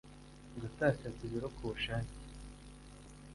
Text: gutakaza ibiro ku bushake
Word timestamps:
gutakaza 0.61 1.21
ibiro 1.27 1.47
ku 1.55 1.61
bushake 1.69 2.17